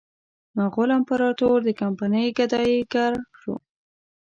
مغول 0.57 0.89
امپراطور 0.97 1.57
د 1.63 1.69
کمپنۍ 1.81 2.27
ګدایي 2.37 2.79
ګر 2.93 3.13
شو. 3.39 3.55